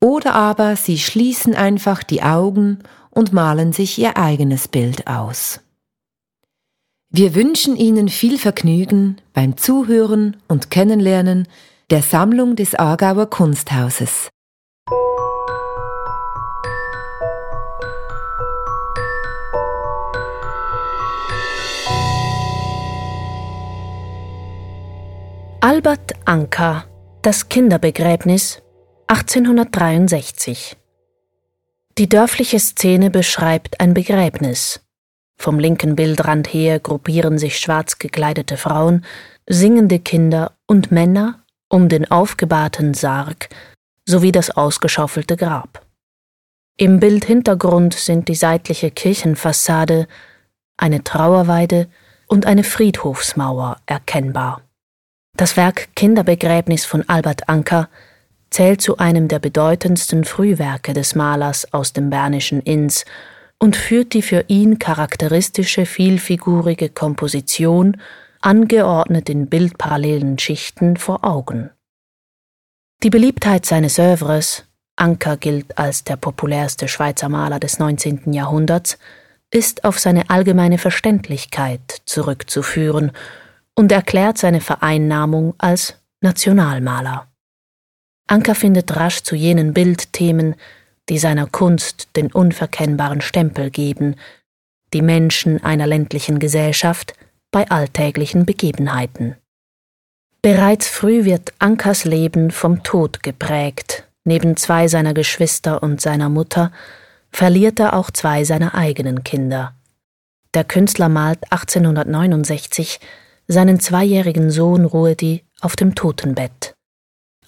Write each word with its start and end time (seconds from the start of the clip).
Oder 0.00 0.34
aber 0.34 0.76
sie 0.76 0.98
schließen 0.98 1.54
einfach 1.54 2.02
die 2.02 2.22
Augen 2.22 2.78
und 3.10 3.32
malen 3.32 3.72
sich 3.72 3.98
ihr 3.98 4.16
eigenes 4.16 4.68
Bild 4.68 5.06
aus. 5.06 5.60
Wir 7.10 7.34
wünschen 7.34 7.74
Ihnen 7.74 8.08
viel 8.08 8.38
Vergnügen 8.38 9.16
beim 9.32 9.56
Zuhören 9.56 10.36
und 10.46 10.70
Kennenlernen 10.70 11.48
der 11.90 12.02
Sammlung 12.02 12.54
des 12.54 12.74
Aargauer 12.74 13.30
Kunsthauses. 13.30 14.28
Albert 25.60 26.12
Anker 26.24 26.84
Das 27.22 27.48
Kinderbegräbnis 27.48 28.62
1863 29.10 30.76
Die 31.96 32.10
dörfliche 32.10 32.60
Szene 32.60 33.08
beschreibt 33.08 33.80
ein 33.80 33.94
Begräbnis. 33.94 34.80
Vom 35.38 35.58
linken 35.58 35.96
Bildrand 35.96 36.52
her 36.52 36.78
gruppieren 36.78 37.38
sich 37.38 37.58
schwarz 37.58 37.98
gekleidete 37.98 38.58
Frauen, 38.58 39.06
singende 39.46 39.98
Kinder 39.98 40.52
und 40.66 40.92
Männer 40.92 41.42
um 41.70 41.88
den 41.88 42.10
aufgebahrten 42.10 42.92
Sarg 42.92 43.48
sowie 44.04 44.30
das 44.30 44.50
ausgeschaufelte 44.50 45.38
Grab. 45.38 45.86
Im 46.76 47.00
Bildhintergrund 47.00 47.94
sind 47.94 48.28
die 48.28 48.34
seitliche 48.34 48.90
Kirchenfassade, 48.90 50.06
eine 50.76 51.02
Trauerweide 51.02 51.88
und 52.26 52.44
eine 52.44 52.62
Friedhofsmauer 52.62 53.78
erkennbar. 53.86 54.60
Das 55.34 55.56
Werk 55.56 55.88
Kinderbegräbnis 55.96 56.84
von 56.84 57.08
Albert 57.08 57.48
Anker 57.48 57.88
zählt 58.50 58.80
zu 58.80 58.98
einem 58.98 59.28
der 59.28 59.38
bedeutendsten 59.38 60.24
Frühwerke 60.24 60.92
des 60.92 61.14
Malers 61.14 61.72
aus 61.72 61.92
dem 61.92 62.10
bernischen 62.10 62.60
Inns 62.60 63.04
und 63.58 63.76
führt 63.76 64.12
die 64.12 64.22
für 64.22 64.44
ihn 64.48 64.78
charakteristische 64.78 65.86
vielfigurige 65.86 66.88
Komposition, 66.88 68.00
angeordnet 68.40 69.28
in 69.28 69.48
bildparallelen 69.48 70.38
Schichten, 70.38 70.96
vor 70.96 71.24
Augen. 71.24 71.70
Die 73.02 73.10
Beliebtheit 73.10 73.66
seines 73.66 73.98
Œuvres, 73.98 74.64
Anker 74.96 75.36
gilt 75.36 75.78
als 75.78 76.04
der 76.04 76.16
populärste 76.16 76.88
Schweizer 76.88 77.28
Maler 77.28 77.60
des 77.60 77.78
19. 77.78 78.32
Jahrhunderts, 78.32 78.98
ist 79.50 79.84
auf 79.84 79.98
seine 79.98 80.30
allgemeine 80.30 80.78
Verständlichkeit 80.78 82.02
zurückzuführen 82.04 83.12
und 83.74 83.92
erklärt 83.92 84.38
seine 84.38 84.60
Vereinnahmung 84.60 85.54
als 85.58 85.94
Nationalmaler. 86.20 87.28
Anker 88.28 88.54
findet 88.54 88.94
rasch 88.94 89.22
zu 89.22 89.34
jenen 89.34 89.72
Bildthemen, 89.72 90.54
die 91.08 91.18
seiner 91.18 91.46
Kunst 91.46 92.08
den 92.14 92.30
unverkennbaren 92.30 93.22
Stempel 93.22 93.70
geben, 93.70 94.16
die 94.92 95.02
Menschen 95.02 95.64
einer 95.64 95.86
ländlichen 95.86 96.38
Gesellschaft 96.38 97.14
bei 97.50 97.68
alltäglichen 97.70 98.44
Begebenheiten. 98.44 99.36
Bereits 100.42 100.86
früh 100.88 101.24
wird 101.24 101.52
Ankers 101.58 102.04
Leben 102.04 102.50
vom 102.50 102.82
Tod 102.82 103.22
geprägt. 103.22 104.04
Neben 104.24 104.56
zwei 104.56 104.86
seiner 104.86 105.14
Geschwister 105.14 105.82
und 105.82 106.00
seiner 106.00 106.28
Mutter 106.28 106.70
verliert 107.32 107.80
er 107.80 107.94
auch 107.94 108.10
zwei 108.10 108.44
seiner 108.44 108.74
eigenen 108.74 109.24
Kinder. 109.24 109.74
Der 110.54 110.64
Künstler 110.64 111.08
malt 111.08 111.40
1869 111.50 113.00
seinen 113.46 113.80
zweijährigen 113.80 114.50
Sohn 114.50 114.84
Ruedi 114.84 115.44
auf 115.60 115.76
dem 115.76 115.94
Totenbett 115.94 116.57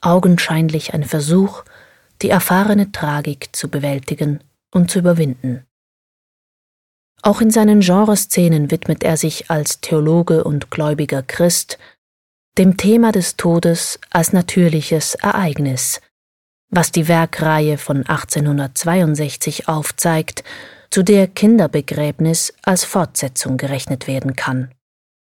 augenscheinlich 0.00 0.94
ein 0.94 1.04
Versuch, 1.04 1.64
die 2.22 2.30
erfahrene 2.30 2.92
Tragik 2.92 3.50
zu 3.52 3.68
bewältigen 3.68 4.40
und 4.72 4.90
zu 4.90 4.98
überwinden. 4.98 5.66
Auch 7.22 7.40
in 7.40 7.50
seinen 7.50 7.80
Genreszenen 7.80 8.70
widmet 8.70 9.04
er 9.04 9.16
sich 9.16 9.50
als 9.50 9.80
Theologe 9.80 10.44
und 10.44 10.70
gläubiger 10.70 11.22
Christ 11.22 11.78
dem 12.58 12.76
Thema 12.76 13.12
des 13.12 13.36
Todes 13.36 14.00
als 14.10 14.32
natürliches 14.32 15.14
Ereignis, 15.14 16.00
was 16.68 16.92
die 16.92 17.08
Werkreihe 17.08 17.78
von 17.78 17.98
1862 17.98 19.68
aufzeigt, 19.68 20.44
zu 20.90 21.02
der 21.02 21.28
Kinderbegräbnis 21.28 22.52
als 22.62 22.84
Fortsetzung 22.84 23.56
gerechnet 23.56 24.06
werden 24.08 24.34
kann. 24.34 24.72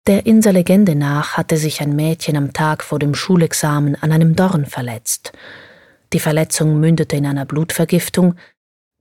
Der 0.10 0.26
Inser 0.26 0.54
Legende 0.54 0.96
nach 0.96 1.38
hatte 1.38 1.56
sich 1.56 1.82
ein 1.82 1.96
Mädchen 1.96 2.36
am 2.36 2.52
Tag 2.52 2.84
vor 2.84 2.98
dem 2.98 3.14
Schulexamen 3.14 3.94
an 3.94 4.12
einem 4.12 4.36
Dorn 4.36 4.66
verletzt. 4.66 5.34
Die 6.14 6.20
Verletzung 6.20 6.80
mündete 6.80 7.16
in 7.16 7.28
einer 7.28 7.46
Blutvergiftung, 7.46 8.34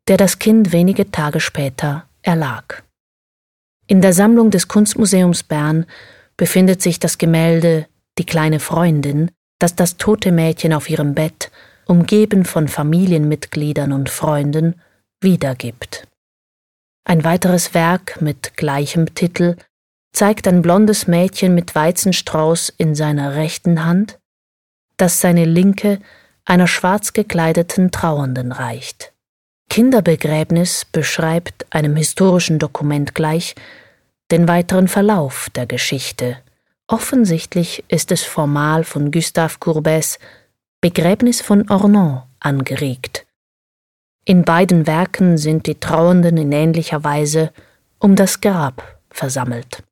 der 0.07 0.19
das 0.19 0.39
Kind 0.39 0.71
wenige 0.71 1.11
Tage 1.11 1.41
später 1.41 2.07
erlag. 2.21 2.83
In 3.87 4.03
der 4.03 4.13
Sammlung 4.13 4.51
des 4.51 4.69
Kunstmuseums 4.69 5.45
Bern 5.45 5.87
befindet 6.37 6.83
sich 6.83 7.01
das 7.01 7.17
Gemälde 7.17 7.87
Die 8.19 8.27
kleine 8.27 8.61
Freundin, 8.61 9.31
das 9.59 9.75
das 9.75 9.97
tote 9.97 10.31
Mädchen 10.31 10.75
auf 10.75 10.91
ihrem 10.91 11.15
Bett, 11.15 11.51
umgeben 11.87 12.45
von 12.45 12.69
Familienmitgliedern 12.69 13.95
und 13.95 14.11
Freunden, 14.11 14.75
wiedergibt. 15.23 16.07
Ein 17.05 17.25
weiteres 17.25 17.73
Werk 17.73 18.21
mit 18.21 18.59
gleichem 18.59 19.15
Titel 19.15 19.57
zeigt 20.13 20.49
ein 20.49 20.63
blondes 20.63 21.07
Mädchen 21.07 21.55
mit 21.55 21.75
Weizenstrauß 21.75 22.73
in 22.77 22.95
seiner 22.95 23.35
rechten 23.35 23.85
Hand, 23.85 24.19
das 24.97 25.21
seine 25.21 25.45
linke 25.45 25.99
einer 26.45 26.67
schwarz 26.67 27.13
gekleideten 27.13 27.91
Trauernden 27.91 28.53
reicht. 28.53 29.13
Kinderbegräbnis 29.69 30.87
beschreibt 30.87 31.67
einem 31.71 31.95
historischen 31.95 32.59
Dokument 32.59 33.15
gleich 33.15 33.55
den 34.31 34.49
weiteren 34.49 34.89
Verlauf 34.89 35.51
der 35.55 35.67
Geschichte. 35.67 36.39
Offensichtlich 36.87 37.85
ist 37.89 38.11
es 38.11 38.23
formal 38.25 38.85
von 38.85 39.11
Gustave 39.11 39.59
Courbets 39.59 40.19
Begräbnis 40.81 41.41
von 41.43 41.69
Ornans 41.71 42.23
angeregt. 42.41 43.27
In 44.25 44.45
beiden 44.45 44.87
Werken 44.87 45.37
sind 45.37 45.67
die 45.67 45.81
Trauernden 45.81 46.37
in 46.37 46.53
ähnlicher 46.53 47.03
Weise 47.05 47.53
um 47.99 48.15
das 48.15 48.41
Grab 48.41 48.99
versammelt. 49.11 49.83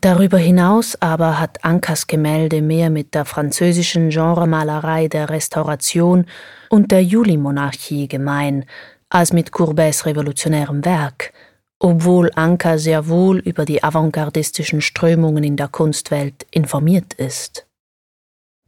Darüber 0.00 0.36
hinaus 0.36 1.00
aber 1.00 1.40
hat 1.40 1.64
Ankers 1.64 2.06
Gemälde 2.06 2.60
mehr 2.60 2.90
mit 2.90 3.14
der 3.14 3.24
französischen 3.24 4.10
Genremalerei 4.10 5.08
der 5.08 5.30
Restauration 5.30 6.26
und 6.68 6.92
der 6.92 7.02
Julimonarchie 7.02 8.06
gemein, 8.06 8.66
als 9.08 9.32
mit 9.32 9.52
Courbets 9.52 10.04
revolutionärem 10.04 10.84
Werk, 10.84 11.32
obwohl 11.78 12.30
Anker 12.34 12.78
sehr 12.78 13.08
wohl 13.08 13.38
über 13.38 13.64
die 13.64 13.82
avantgardistischen 13.82 14.82
Strömungen 14.82 15.44
in 15.44 15.56
der 15.56 15.68
Kunstwelt 15.68 16.46
informiert 16.50 17.14
ist. 17.14 17.66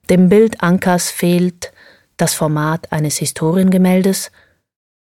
Dem 0.08 0.30
Bild 0.30 0.62
Ankers 0.62 1.10
fehlt 1.10 1.72
das 2.16 2.34
Format 2.34 2.90
eines 2.90 3.18
Historiengemäldes, 3.18 4.32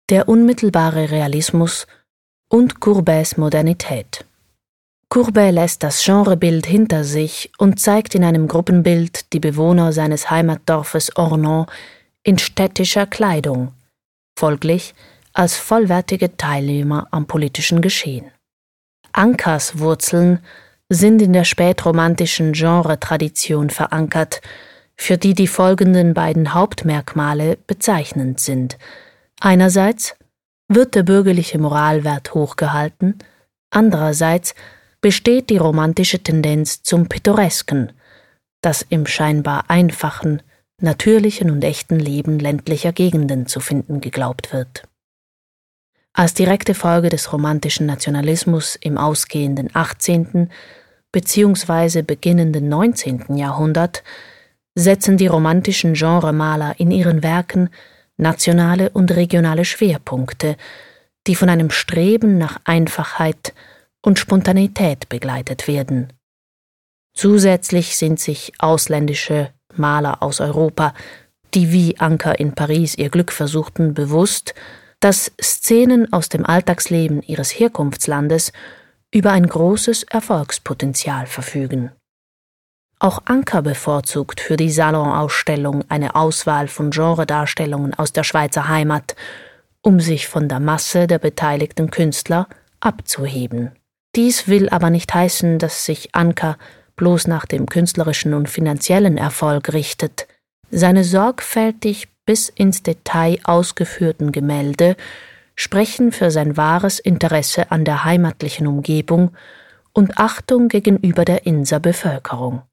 der 0.09 0.27
unmittelbare 0.27 1.09
Realismus 1.09 1.87
und 2.49 2.79
Courbets 2.79 3.37
Modernität. 3.37 4.26
Courbet 5.09 5.53
lässt 5.53 5.83
das 5.83 6.03
Genrebild 6.03 6.65
hinter 6.65 7.03
sich 7.03 7.51
und 7.57 7.79
zeigt 7.79 8.13
in 8.13 8.23
einem 8.23 8.47
Gruppenbild 8.47 9.31
die 9.33 9.39
Bewohner 9.39 9.93
seines 9.93 10.29
Heimatdorfes 10.29 11.15
Ornans 11.15 11.67
in 12.23 12.37
städtischer 12.37 13.05
Kleidung, 13.05 13.71
folglich 14.37 14.93
als 15.31 15.55
vollwertige 15.55 16.35
Teilnehmer 16.35 17.07
am 17.11 17.25
politischen 17.25 17.81
Geschehen. 17.81 18.31
Ankers 19.13 19.79
Wurzeln 19.79 20.39
sind 20.89 21.21
in 21.21 21.31
der 21.31 21.45
spätromantischen 21.45 22.51
Genre-Tradition 22.51 23.69
verankert, 23.69 24.41
für 24.95 25.17
die 25.17 25.33
die 25.33 25.47
folgenden 25.47 26.13
beiden 26.13 26.53
Hauptmerkmale 26.53 27.57
bezeichnend 27.67 28.39
sind. 28.39 28.77
Einerseits 29.39 30.15
wird 30.67 30.95
der 30.95 31.03
bürgerliche 31.03 31.59
Moralwert 31.59 32.33
hochgehalten, 32.33 33.19
andererseits 33.69 34.53
besteht 35.07 35.49
die 35.49 35.55
romantische 35.55 36.19
Tendenz 36.19 36.83
zum 36.83 37.07
Pittoresken, 37.07 37.93
das 38.59 38.81
im 38.81 39.05
scheinbar 39.05 39.69
einfachen, 39.69 40.41
natürlichen 40.81 41.49
und 41.49 41.63
echten 41.63 41.97
Leben 41.97 42.39
ländlicher 42.39 42.91
Gegenden 42.91 43.47
zu 43.47 43.61
finden 43.61 44.01
geglaubt 44.01 44.51
wird. 44.51 44.83
Als 46.11 46.33
direkte 46.33 46.73
Folge 46.73 47.07
des 47.07 47.31
romantischen 47.31 47.85
Nationalismus 47.85 48.75
im 48.75 48.97
ausgehenden 48.97 49.69
18. 49.71 50.49
bzw. 51.13 52.01
beginnenden 52.01 52.67
19. 52.67 53.37
Jahrhundert 53.37 54.03
setzen 54.75 55.15
die 55.15 55.27
romantischen 55.27 55.93
Genremaler 55.93 56.77
in 56.81 56.91
ihren 56.91 57.23
Werken 57.23 57.69
nationale 58.17 58.89
und 58.89 59.15
regionale 59.15 59.63
Schwerpunkte, 59.63 60.57
die 61.27 61.35
von 61.35 61.47
einem 61.47 61.69
Streben 61.69 62.37
nach 62.37 62.59
Einfachheit 62.65 63.53
und 64.01 64.19
Spontaneität 64.19 65.09
begleitet 65.09 65.67
werden. 65.67 66.13
Zusätzlich 67.13 67.97
sind 67.97 68.19
sich 68.19 68.53
ausländische 68.59 69.51
Maler 69.75 70.21
aus 70.21 70.39
Europa, 70.39 70.93
die 71.53 71.71
wie 71.71 71.99
Anker 71.99 72.39
in 72.39 72.53
Paris 72.53 72.95
ihr 72.95 73.09
Glück 73.09 73.31
versuchten, 73.31 73.93
bewusst, 73.93 74.53
dass 74.99 75.31
Szenen 75.41 76.11
aus 76.13 76.29
dem 76.29 76.45
Alltagsleben 76.45 77.21
ihres 77.21 77.51
Herkunftslandes 77.51 78.51
über 79.13 79.31
ein 79.31 79.47
großes 79.47 80.03
Erfolgspotenzial 80.03 81.25
verfügen. 81.25 81.91
Auch 82.99 83.21
Anker 83.25 83.61
bevorzugt 83.61 84.41
für 84.41 84.57
die 84.57 84.71
Salonausstellung 84.71 85.83
eine 85.89 86.15
Auswahl 86.15 86.67
von 86.67 86.89
Genredarstellungen 86.89 87.93
aus 87.93 88.11
der 88.11 88.23
Schweizer 88.23 88.67
Heimat, 88.67 89.15
um 89.81 89.99
sich 89.99 90.27
von 90.27 90.49
der 90.49 90.59
Masse 90.59 91.05
der 91.05 91.19
beteiligten 91.19 91.91
Künstler 91.91 92.47
abzuheben. 92.79 93.71
Dies 94.17 94.47
will 94.47 94.67
aber 94.69 94.89
nicht 94.89 95.13
heißen, 95.13 95.59
dass 95.59 95.85
sich 95.85 96.15
Anker 96.15 96.57
bloß 96.95 97.27
nach 97.27 97.45
dem 97.45 97.67
künstlerischen 97.67 98.33
und 98.33 98.49
finanziellen 98.49 99.15
Erfolg 99.15 99.71
richtet. 99.73 100.27
Seine 100.71 101.03
sorgfältig 101.03 102.07
bis 102.25 102.49
ins 102.49 102.81
Detail 102.81 103.37
ausgeführten 103.43 104.31
Gemälde 104.31 104.97
sprechen 105.55 106.11
für 106.11 106.31
sein 106.31 106.57
wahres 106.57 106.97
Interesse 106.97 107.69
an 107.69 107.85
der 107.85 108.05
heimatlichen 108.05 108.65
Umgebung 108.65 109.37
und 109.93 110.17
Achtung 110.17 110.67
gegenüber 110.67 111.23
der 111.23 111.45
Inser 111.45 111.79
Bevölkerung. 111.79 112.63